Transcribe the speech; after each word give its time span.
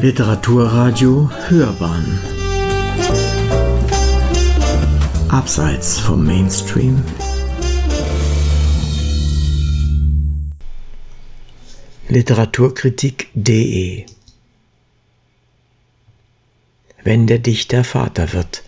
Literaturradio 0.00 1.28
Hörbahn 1.48 2.20
Abseits 5.28 5.98
vom 5.98 6.24
Mainstream 6.24 7.02
Literaturkritik.de 12.06 14.06
Wenn 17.02 17.26
der 17.26 17.40
Dichter 17.40 17.82
Vater 17.82 18.32
wird. 18.32 18.62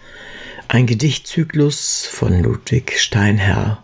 Ein 0.66 0.86
Gedichtzyklus 0.86 2.06
von 2.06 2.42
Ludwig 2.42 2.98
Steinherr. 2.98 3.80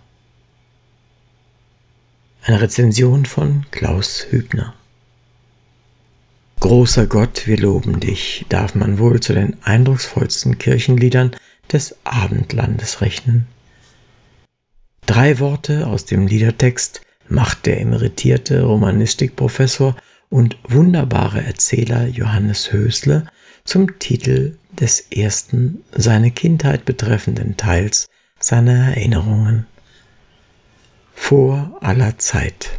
Eine 2.42 2.60
Rezension 2.60 3.24
von 3.24 3.66
Klaus 3.70 4.26
Hübner. 4.31 4.75
Großer 6.60 7.06
Gott, 7.06 7.46
wir 7.46 7.58
loben 7.58 8.00
dich, 8.00 8.46
darf 8.48 8.74
man 8.74 8.98
wohl 8.98 9.20
zu 9.20 9.34
den 9.34 9.56
eindrucksvollsten 9.62 10.58
Kirchenliedern 10.58 11.36
des 11.70 11.96
Abendlandes 12.04 13.00
rechnen. 13.00 13.46
Drei 15.04 15.38
Worte 15.38 15.86
aus 15.86 16.06
dem 16.06 16.26
Liedertext 16.26 17.02
macht 17.29 17.66
der 17.66 17.80
emeritierte 17.80 18.62
Romanistikprofessor 18.62 19.96
und 20.29 20.56
wunderbare 20.64 21.44
Erzähler 21.44 22.06
Johannes 22.06 22.72
Hösle 22.72 23.26
zum 23.64 23.98
Titel 23.98 24.57
des 24.72 25.00
ersten 25.12 25.84
seine 25.93 26.30
Kindheit 26.30 26.84
betreffenden 26.84 27.57
Teils 27.57 28.08
seiner 28.40 28.96
Erinnerungen. 28.96 29.66
Vor 31.14 31.79
aller 31.80 32.18
Zeit. 32.18 32.70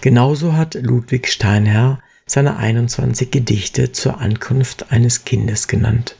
Genauso 0.00 0.52
hat 0.52 0.74
Ludwig 0.74 1.28
Steinherr 1.28 2.00
seine 2.30 2.56
21 2.56 3.30
Gedichte 3.30 3.92
zur 3.92 4.20
Ankunft 4.20 4.92
eines 4.92 5.24
Kindes 5.24 5.66
genannt. 5.66 6.16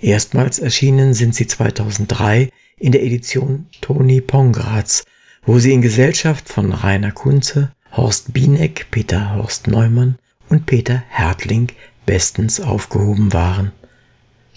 Erstmals 0.00 0.58
erschienen 0.58 1.14
sind 1.14 1.34
sie 1.34 1.46
2003 1.46 2.50
in 2.78 2.92
der 2.92 3.02
Edition 3.04 3.66
Toni 3.80 4.20
Pongratz, 4.20 5.04
wo 5.46 5.58
sie 5.58 5.72
in 5.72 5.82
Gesellschaft 5.82 6.48
von 6.48 6.72
Rainer 6.72 7.12
Kunze, 7.12 7.72
Horst 7.92 8.32
Bieneck, 8.32 8.88
Peter 8.90 9.36
Horst 9.36 9.68
Neumann 9.68 10.18
und 10.48 10.66
Peter 10.66 11.02
Hertling 11.08 11.68
bestens 12.04 12.60
aufgehoben 12.60 13.32
waren. 13.32 13.72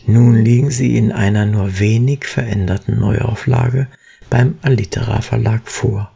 Nun 0.05 0.43
liegen 0.43 0.71
sie 0.71 0.97
in 0.97 1.11
einer 1.11 1.45
nur 1.45 1.79
wenig 1.79 2.25
veränderten 2.25 2.99
Neuauflage 2.99 3.87
beim 4.29 4.57
Allitera 4.61 5.21
Verlag 5.21 5.69
vor 5.69 6.11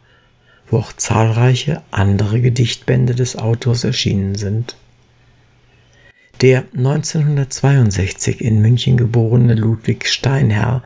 wo 0.72 0.78
auch 0.78 0.94
zahlreiche 0.94 1.84
andere 1.92 2.42
Gedichtbände 2.42 3.14
des 3.14 3.36
Autors 3.36 3.84
erschienen 3.84 4.36
sind. 4.36 4.78
Der 6.40 6.64
1962 6.76 8.42
in 8.42 8.62
München 8.62 8.98
geborene 8.98 9.54
Ludwig 9.54 10.08
Steinherr, 10.08 10.84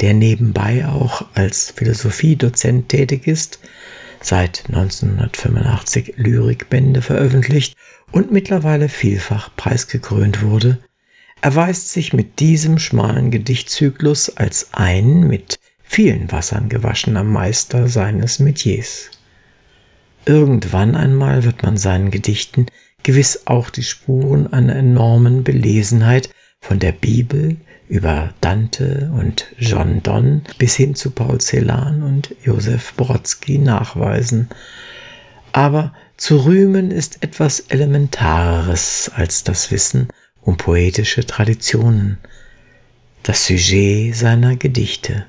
der 0.00 0.14
nebenbei 0.14 0.86
auch 0.86 1.26
als 1.34 1.70
Philosophiedozent 1.70 2.88
tätig 2.88 3.26
ist, 3.28 3.60
seit 4.20 4.64
1985 4.68 6.14
Lyrikbände 6.16 7.02
veröffentlicht 7.02 7.76
und 8.10 8.32
mittlerweile 8.32 8.88
vielfach 8.88 9.54
preisgekrönt 9.54 10.42
wurde, 10.42 10.78
erweist 11.40 11.90
sich 11.90 12.12
mit 12.12 12.40
diesem 12.40 12.78
schmalen 12.78 13.30
Gedichtzyklus 13.30 14.36
als 14.36 14.70
ein 14.72 15.20
mit 15.20 15.60
vielen 15.84 16.32
Wassern 16.32 16.68
gewaschener 16.68 17.22
Meister 17.22 17.88
seines 17.88 18.38
Metiers. 18.38 19.10
Irgendwann 20.26 20.96
einmal 20.96 21.44
wird 21.44 21.62
man 21.62 21.76
seinen 21.76 22.10
Gedichten 22.10 22.66
gewiss 23.04 23.46
auch 23.46 23.70
die 23.70 23.84
Spuren 23.84 24.52
einer 24.52 24.74
enormen 24.74 25.44
Belesenheit 25.44 26.30
von 26.60 26.80
der 26.80 26.90
Bibel 26.90 27.56
über 27.88 28.34
Dante 28.40 29.12
und 29.14 29.46
John 29.56 30.02
Donne 30.02 30.42
bis 30.58 30.74
hin 30.74 30.96
zu 30.96 31.12
Paul 31.12 31.40
Celan 31.40 32.02
und 32.02 32.34
Josef 32.42 32.94
Brodsky 32.94 33.58
nachweisen. 33.58 34.48
Aber 35.52 35.94
zu 36.16 36.44
rühmen 36.44 36.90
ist 36.90 37.22
etwas 37.22 37.60
Elementareres 37.60 39.12
als 39.14 39.44
das 39.44 39.70
Wissen 39.70 40.08
um 40.40 40.56
poetische 40.56 41.24
Traditionen, 41.24 42.18
das 43.22 43.46
Sujet 43.46 44.16
seiner 44.16 44.56
Gedichte. 44.56 45.24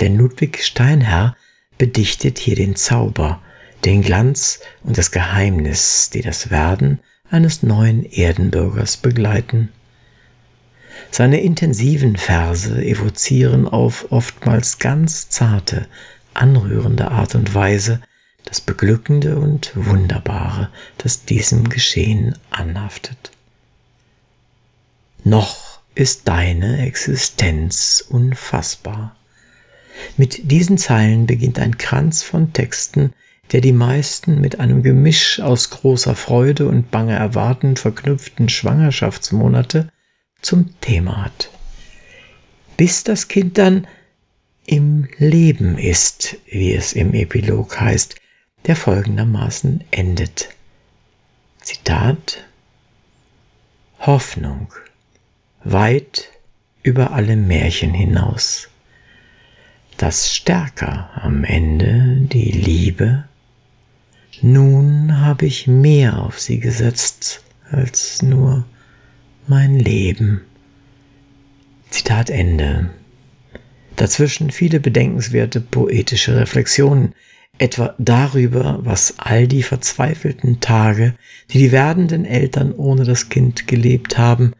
Denn 0.00 0.18
Ludwig 0.18 0.62
Steinherr 0.62 1.36
bedichtet 1.78 2.38
hier 2.38 2.56
den 2.56 2.76
Zauber, 2.76 3.40
den 3.84 4.02
Glanz 4.02 4.60
und 4.82 4.98
das 4.98 5.10
Geheimnis, 5.10 6.10
die 6.10 6.22
das 6.22 6.50
Werden 6.50 7.00
eines 7.30 7.62
neuen 7.62 8.04
Erdenbürgers 8.04 8.96
begleiten. 8.96 9.70
Seine 11.10 11.40
intensiven 11.40 12.16
Verse 12.16 12.82
evozieren 12.84 13.66
auf 13.66 14.12
oftmals 14.12 14.78
ganz 14.78 15.28
zarte, 15.28 15.86
anrührende 16.34 17.10
Art 17.10 17.34
und 17.34 17.54
Weise 17.54 18.00
das 18.44 18.60
Beglückende 18.60 19.36
und 19.38 19.72
Wunderbare, 19.74 20.70
das 20.98 21.24
diesem 21.24 21.68
Geschehen 21.68 22.36
anhaftet. 22.50 23.30
Noch 25.24 25.80
ist 25.94 26.26
deine 26.28 26.84
Existenz 26.84 28.04
unfassbar. 28.08 29.14
Mit 30.16 30.50
diesen 30.50 30.78
Zeilen 30.78 31.26
beginnt 31.26 31.58
ein 31.58 31.78
Kranz 31.78 32.22
von 32.22 32.52
Texten, 32.52 33.12
der 33.52 33.60
die 33.60 33.72
meisten 33.72 34.40
mit 34.40 34.60
einem 34.60 34.82
Gemisch 34.82 35.40
aus 35.40 35.70
großer 35.70 36.14
Freude 36.14 36.66
und 36.66 36.90
banger 36.90 37.16
Erwarten 37.16 37.76
verknüpften 37.76 38.48
Schwangerschaftsmonate 38.48 39.88
zum 40.40 40.78
Thema 40.80 41.24
hat. 41.24 41.50
Bis 42.76 43.04
das 43.04 43.28
Kind 43.28 43.58
dann 43.58 43.86
im 44.64 45.06
Leben 45.18 45.76
ist, 45.76 46.36
wie 46.46 46.72
es 46.72 46.94
im 46.94 47.12
Epilog 47.14 47.78
heißt, 47.78 48.16
der 48.66 48.76
folgendermaßen 48.76 49.84
endet. 49.90 50.48
Zitat 51.60 52.44
Hoffnung 53.98 54.72
weit 55.62 56.30
über 56.82 57.12
alle 57.12 57.36
Märchen 57.36 57.92
hinaus. 57.92 58.68
Das 59.98 60.34
stärker 60.34 61.10
am 61.14 61.44
Ende 61.44 62.16
die 62.22 62.50
Liebe 62.50 63.24
nun 64.40 65.20
habe 65.20 65.46
ich 65.46 65.66
mehr 65.66 66.22
auf 66.22 66.40
sie 66.40 66.58
gesetzt 66.58 67.44
als 67.70 68.22
nur 68.22 68.64
mein 69.46 69.78
Leben. 69.78 70.40
Zitat 71.90 72.30
Ende. 72.30 72.90
Dazwischen 73.96 74.50
viele 74.50 74.80
bedenkenswerte 74.80 75.60
poetische 75.60 76.36
Reflexionen, 76.36 77.14
etwa 77.58 77.94
darüber, 77.98 78.78
was 78.82 79.18
all 79.18 79.46
die 79.46 79.62
verzweifelten 79.62 80.60
Tage, 80.60 81.14
die 81.50 81.58
die 81.58 81.72
werdenden 81.72 82.24
Eltern 82.24 82.72
ohne 82.72 83.04
das 83.04 83.28
Kind 83.28 83.68
gelebt 83.68 84.16
haben, 84.16 84.54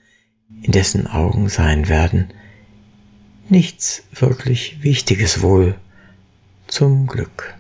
in 0.63 0.73
dessen 0.73 1.07
Augen 1.07 1.49
sein 1.49 1.89
werden. 1.89 2.29
Nichts 3.49 4.05
wirklich 4.13 4.83
Wichtiges 4.83 5.41
wohl, 5.41 5.75
zum 6.67 7.07
Glück 7.07 7.55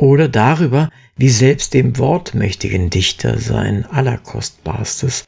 oder 0.00 0.28
darüber, 0.28 0.90
wie 1.16 1.28
selbst 1.28 1.74
dem 1.74 1.98
wortmächtigen 1.98 2.90
Dichter 2.90 3.38
sein 3.38 3.84
Allerkostbarstes, 3.84 5.24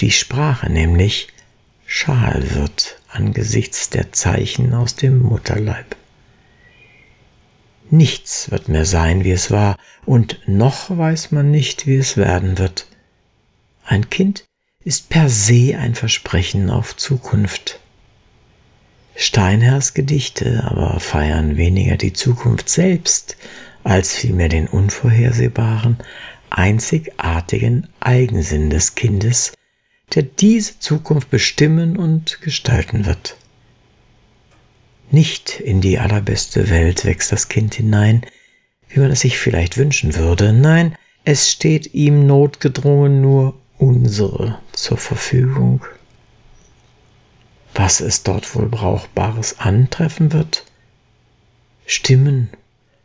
die 0.00 0.10
Sprache 0.10 0.70
nämlich, 0.70 1.28
schal 1.84 2.54
wird 2.54 3.00
angesichts 3.08 3.90
der 3.90 4.12
Zeichen 4.12 4.74
aus 4.74 4.96
dem 4.96 5.20
Mutterleib. 5.20 5.96
Nichts 7.90 8.50
wird 8.50 8.68
mehr 8.68 8.84
sein, 8.84 9.22
wie 9.24 9.30
es 9.30 9.50
war, 9.50 9.76
und 10.04 10.40
noch 10.46 10.90
weiß 10.90 11.30
man 11.30 11.50
nicht, 11.50 11.86
wie 11.86 11.96
es 11.96 12.16
werden 12.16 12.58
wird. 12.58 12.88
Ein 13.84 14.10
Kind 14.10 14.44
ist 14.84 15.08
per 15.08 15.28
se 15.28 15.76
ein 15.78 15.94
Versprechen 15.94 16.70
auf 16.70 16.96
Zukunft. 16.96 17.80
Steinherrs 19.18 19.94
Gedichte 19.94 20.62
aber 20.64 21.00
feiern 21.00 21.56
weniger 21.56 21.96
die 21.96 22.12
Zukunft 22.12 22.68
selbst 22.68 23.38
als 23.82 24.14
vielmehr 24.14 24.50
den 24.50 24.68
unvorhersehbaren, 24.68 25.96
einzigartigen 26.50 27.88
Eigensinn 27.98 28.68
des 28.68 28.94
Kindes, 28.94 29.54
der 30.14 30.22
diese 30.22 30.78
Zukunft 30.80 31.30
bestimmen 31.30 31.96
und 31.96 32.42
gestalten 32.42 33.06
wird. 33.06 33.36
Nicht 35.10 35.60
in 35.60 35.80
die 35.80 35.98
allerbeste 35.98 36.68
Welt 36.68 37.06
wächst 37.06 37.32
das 37.32 37.48
Kind 37.48 37.74
hinein, 37.74 38.20
wie 38.88 39.00
man 39.00 39.10
es 39.10 39.20
sich 39.20 39.38
vielleicht 39.38 39.78
wünschen 39.78 40.14
würde, 40.14 40.52
nein, 40.52 40.94
es 41.24 41.50
steht 41.50 41.94
ihm 41.94 42.26
notgedrungen 42.26 43.20
nur 43.22 43.54
unsere 43.78 44.60
zur 44.72 44.98
Verfügung. 44.98 45.84
Was 47.78 48.00
es 48.00 48.22
dort 48.22 48.54
wohl 48.54 48.70
Brauchbares 48.70 49.60
antreffen 49.60 50.32
wird? 50.32 50.64
Stimmen, 51.84 52.48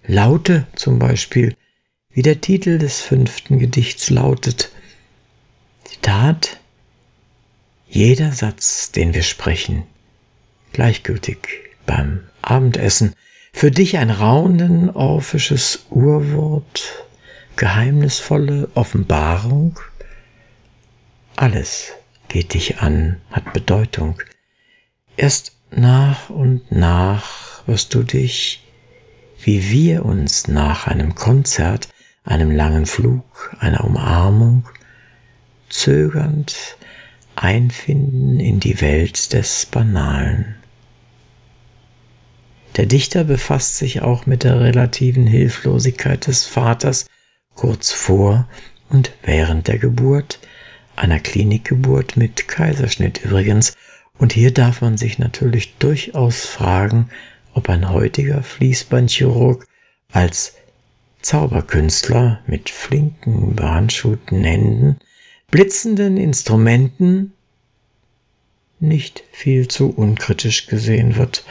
Laute 0.07 0.65
zum 0.75 0.97
Beispiel, 0.97 1.57
wie 2.09 2.21
der 2.21 2.39
Titel 2.39 2.77
des 2.77 3.01
fünften 3.01 3.59
Gedichts 3.59 4.09
lautet. 4.09 4.71
Zitat 5.83 6.57
Jeder 7.89 8.31
Satz, 8.31 8.93
den 8.93 9.13
wir 9.13 9.23
sprechen, 9.23 9.83
gleichgültig 10.71 11.37
beim 11.85 12.23
Abendessen, 12.41 13.13
für 13.51 13.71
dich 13.71 13.97
ein 13.97 14.09
raunen 14.09 14.89
orphisches 14.89 15.85
Urwort, 15.89 17.05
geheimnisvolle 17.57 18.69
Offenbarung, 18.73 19.77
alles 21.35 21.91
geht 22.29 22.53
dich 22.53 22.79
an, 22.79 23.19
hat 23.31 23.51
Bedeutung. 23.51 24.17
Erst 25.21 25.55
nach 25.69 26.31
und 26.31 26.71
nach 26.71 27.67
wirst 27.67 27.93
du 27.93 28.01
dich, 28.01 28.63
wie 29.43 29.69
wir 29.69 30.03
uns 30.03 30.47
nach 30.47 30.87
einem 30.87 31.13
Konzert, 31.13 31.89
einem 32.23 32.49
langen 32.49 32.87
Flug, 32.87 33.55
einer 33.59 33.83
Umarmung, 33.83 34.67
zögernd 35.69 36.75
einfinden 37.35 38.39
in 38.39 38.59
die 38.59 38.81
Welt 38.81 39.33
des 39.33 39.67
Banalen. 39.67 40.55
Der 42.77 42.87
Dichter 42.87 43.23
befasst 43.23 43.77
sich 43.77 44.01
auch 44.01 44.25
mit 44.25 44.43
der 44.43 44.59
relativen 44.59 45.27
Hilflosigkeit 45.27 46.25
des 46.25 46.45
Vaters 46.45 47.05
kurz 47.53 47.91
vor 47.91 48.49
und 48.89 49.11
während 49.21 49.67
der 49.67 49.77
Geburt, 49.77 50.39
einer 50.95 51.19
Klinikgeburt 51.19 52.17
mit 52.17 52.47
Kaiserschnitt 52.47 53.23
übrigens, 53.23 53.75
und 54.17 54.33
hier 54.33 54.53
darf 54.53 54.81
man 54.81 54.97
sich 54.97 55.19
natürlich 55.19 55.77
durchaus 55.77 56.45
fragen, 56.45 57.09
ob 57.53 57.69
ein 57.69 57.89
heutiger 57.89 58.43
Fließbandchirurg 58.43 59.65
als 60.11 60.55
Zauberkünstler 61.21 62.41
mit 62.47 62.69
flinken, 62.69 63.55
behandschuhten 63.55 64.43
Händen, 64.43 64.99
blitzenden 65.49 66.17
Instrumenten 66.17 67.33
nicht 68.79 69.23
viel 69.31 69.67
zu 69.67 69.89
unkritisch 69.91 70.67
gesehen 70.67 71.15
wird. 71.15 71.45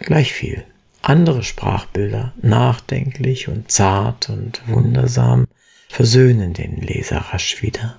Gleich 0.00 0.32
viel. 0.32 0.64
Andere 1.00 1.42
Sprachbilder, 1.42 2.34
nachdenklich 2.42 3.48
und 3.48 3.70
zart 3.70 4.28
und 4.28 4.60
wundersam, 4.66 5.46
versöhnen 5.88 6.52
den 6.52 6.76
Leser 6.82 7.18
rasch 7.18 7.62
wieder. 7.62 7.96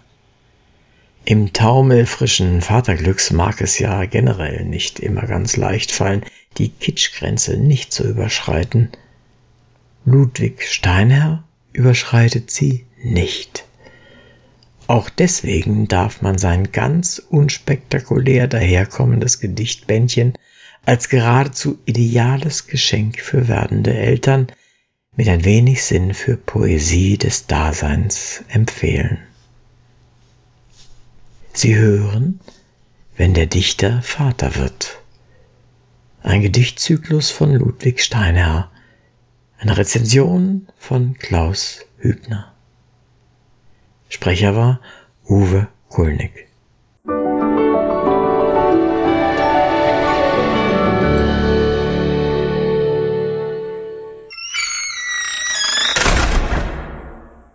Im 1.29 1.51
taumelfrischen 1.51 2.61
Vaterglücks 2.61 3.31
mag 3.31 3.59
es 3.59 3.79
ja 3.79 4.05
generell 4.05 4.63
nicht 4.63 5.01
immer 5.01 5.23
ganz 5.23 5.57
leicht 5.57 5.91
fallen, 5.91 6.23
die 6.57 6.69
Kitschgrenze 6.69 7.57
nicht 7.57 7.91
zu 7.91 8.07
überschreiten. 8.07 8.87
Ludwig 10.05 10.63
Steinherr 10.71 11.43
überschreitet 11.73 12.49
sie 12.49 12.85
nicht. 13.03 13.65
Auch 14.87 15.09
deswegen 15.09 15.89
darf 15.89 16.21
man 16.21 16.37
sein 16.37 16.71
ganz 16.71 17.21
unspektakulär 17.29 18.47
daherkommendes 18.47 19.41
Gedichtbändchen 19.41 20.31
als 20.85 21.09
geradezu 21.09 21.77
ideales 21.83 22.67
Geschenk 22.67 23.19
für 23.19 23.49
werdende 23.49 23.93
Eltern 23.93 24.47
mit 25.17 25.27
ein 25.27 25.43
wenig 25.43 25.83
Sinn 25.83 26.13
für 26.13 26.37
Poesie 26.37 27.17
des 27.17 27.47
Daseins 27.47 28.45
empfehlen. 28.47 29.19
Sie 31.57 31.75
hören, 31.75 32.39
wenn 33.15 33.33
der 33.33 33.47
Dichter 33.47 34.03
Vater 34.03 34.57
wird. 34.57 35.01
Ein 36.21 36.43
Gedichtzyklus 36.43 37.31
von 37.31 37.51
Ludwig 37.51 38.03
Steinherr. 38.03 38.69
Eine 39.57 39.75
Rezension 39.75 40.67
von 40.77 41.17
Klaus 41.17 41.79
Hübner. 41.97 42.53
Sprecher 44.07 44.55
war 44.55 44.81
Uwe 45.27 45.67
Kulnig. 45.89 46.46